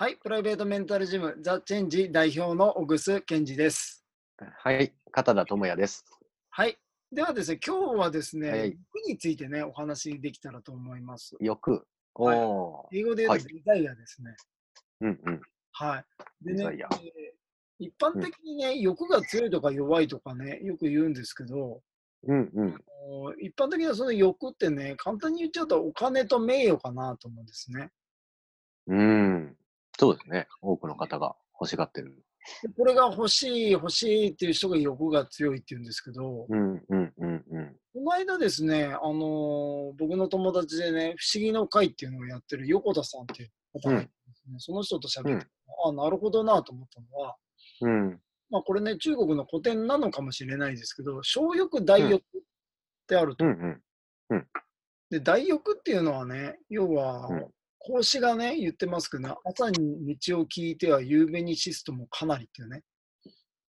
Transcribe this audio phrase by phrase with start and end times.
[0.00, 4.06] はい、プライベートメンタルジムザ・チェンジ代表の小楠健二です。
[4.36, 6.04] はい、片田智也です。
[6.50, 6.78] はい、
[7.10, 11.36] ではですね、今日はですね、はい欲についてね、お話できたらと思います。
[11.40, 11.84] 欲。
[12.14, 12.36] おは
[12.92, 14.36] い英語で言うとはいデザイアですね。
[15.00, 15.40] うんうん。
[15.72, 16.04] はい。
[16.44, 16.78] でねえー
[17.80, 21.82] 一般的にね、欲が強いとか弱いとかね、よく言うんですけど、
[22.22, 22.84] うんうん。
[23.08, 27.90] お一般的なその欲ってね、簡単に言っちゃうとお金と名誉かなと思うんですね。
[28.86, 29.57] うん。
[29.98, 30.46] そうですね。
[30.62, 32.14] 多くの方が欲しがってる。
[32.62, 37.76] でこれが欲しい、欲しいっていう人が欲が強いって言うんですけど、うんうんうんうん。
[37.92, 45.46] この間ですね、あのー僕の友達でね、不思議の会っていうのをやってる横田さんっていう方がいてですね、その人と喋って、
[45.84, 47.36] あなるほどなと思ったのは、
[47.82, 52.20] うんまあこれね、中国の古典なのかもしれないですけど、小欲、大欲っ
[53.06, 53.44] てあると。
[53.44, 53.82] うん
[54.30, 54.46] うん。
[55.10, 57.46] で、大欲っていうのはね、要はうん、
[57.78, 62.82] 孔子がね、言ってますけど、朝に道を聞いては夕べにシストもかなりっていうね。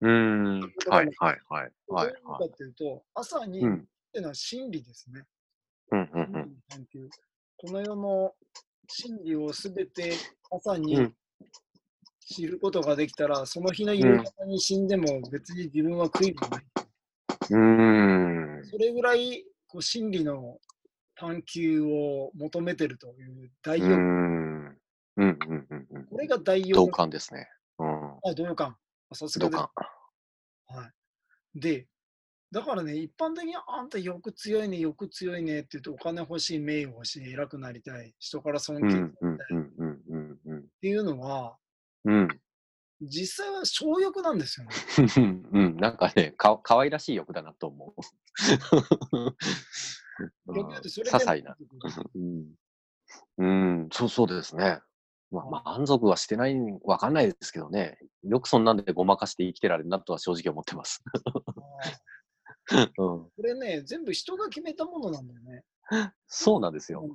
[0.00, 0.60] うん。
[0.88, 1.70] はいはいはい。
[1.88, 2.22] どうはいいうい。
[2.22, 5.24] かっていうと、朝にっうんていうのは真理ですね。
[5.90, 7.08] うんうん探求
[7.58, 8.34] この世の
[8.88, 10.14] 真理をすべて
[10.50, 11.14] 朝うにん
[12.20, 16.64] 知ることができたら、その日の夕方に死んでも別に自分は悔いがない。
[17.50, 18.60] うん。
[18.60, 20.58] うそれぐらいこう真理の
[21.22, 23.78] 探求を求めてるという大。
[23.78, 23.92] 欲。
[23.92, 24.78] うん
[25.16, 26.06] うんうんうん。
[26.06, 26.74] これが大欲。
[26.74, 27.48] 同感ですね。
[27.78, 28.12] うん。
[28.24, 28.76] あ、同感。
[29.08, 29.48] あさすが。
[29.48, 29.70] 同感。
[30.66, 30.90] は
[31.54, 31.60] い。
[31.60, 31.86] で、
[32.50, 40.68] だからね、一般的にあんた欲強いね、欲強いねって言うと、お金欲しい、名誉欲しい、偉くなりたい、人から尊う敬されんうんたいっうんうんうんうん。
[40.80, 41.56] ていうのは、
[42.04, 42.28] うん。
[43.00, 44.72] 実際は小欲なんですよね。
[45.52, 49.36] うん、なんかね、か可愛らしい欲だなと思う。
[50.48, 51.56] 些細な。
[52.14, 52.46] うん、
[53.38, 53.46] う
[53.84, 54.80] ん、そうそうですね。
[55.30, 57.98] まあ、満足はしてない、わかんないですけどね。
[58.22, 61.02] よくそんなんでごまかして生きてられるなとは正直思ってます。
[62.96, 65.64] これね、全部人が決めたものなんだよね。
[66.26, 67.08] そうなんですよ。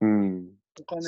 [0.00, 0.50] うん。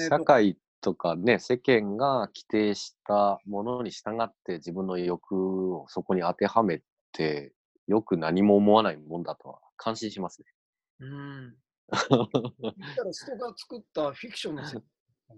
[0.08, 6.82] 社会とかね、世間が規定したものに従って自分の欲をそこに当てはめ
[7.12, 7.52] て、
[7.86, 10.46] よく何も思わないもんだとは感心しますね。
[11.00, 11.56] うん。
[11.90, 14.82] たら人が作ったフィクションの世界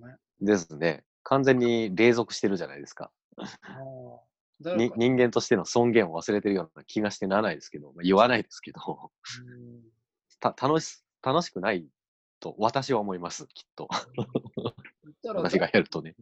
[0.00, 0.17] だね。
[0.41, 1.05] ですね。
[1.25, 3.12] 完全に隷属してるじゃないですか。
[4.61, 9.12] に人間としての尊厳を忘れてるような気がしてならないですけど、まあ、言わないですけど、
[9.45, 9.83] うん
[10.41, 11.87] た楽し楽しくない
[12.41, 13.89] と私は思います、きっと。
[14.17, 14.28] 言っ
[15.22, 16.17] たら、私がやるとね。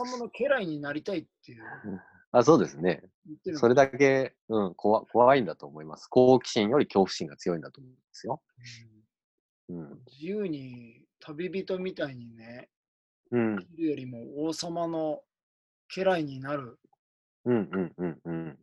[0.00, 1.62] 王様の家来になりたいっていう
[2.36, 3.00] あそうですね。
[3.54, 6.08] それだけ、うん、怖怖いんだと思います。
[6.08, 8.42] 好奇心より恐怖心が強いんだと思うんですよ。
[9.68, 9.78] うん。
[9.78, 12.70] うん自由に旅人みたいにね、
[13.30, 13.56] うん。
[13.56, 15.20] るよりも王様の
[15.88, 16.80] 家来になる、
[17.44, 17.68] うん。
[17.72, 17.92] うん。
[17.96, 18.20] うん。
[18.24, 18.58] うん。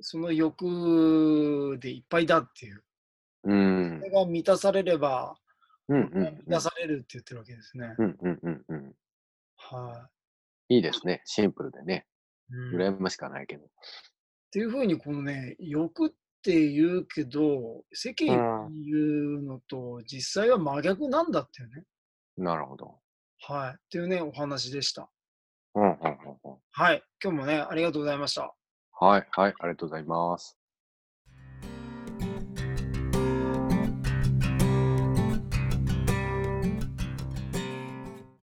[0.00, 2.82] その欲でいっぱいだっていう。
[3.44, 4.10] うんそれ。
[4.10, 5.36] が満たされれば、
[5.88, 6.00] うん。
[6.00, 6.22] うん。
[6.22, 7.94] 満たされるって言ってるわけですね。
[7.96, 8.18] うん。
[8.20, 8.40] うん。
[8.42, 8.64] うん。
[8.68, 8.94] うん。
[9.56, 10.08] は
[10.68, 11.22] いいですね。
[11.24, 12.06] シンプルでね。
[12.74, 13.64] 羨ましかないけど。
[14.50, 16.10] ていうふうに、このね、欲っ
[16.42, 21.84] て言うけど、世間に言うのと実際は真逆なんだっていうね。
[22.36, 22.98] なるほど。
[23.40, 23.72] はい。
[23.72, 25.08] っていうね、お話でした。
[25.74, 25.82] うん。
[25.82, 25.90] うん。
[25.90, 25.96] うん。
[26.44, 27.02] うんはい。
[27.22, 28.54] 今日もね、ありがとうございました。
[28.92, 29.28] はい。
[29.30, 29.54] はい。
[29.58, 30.61] ありがとうございます。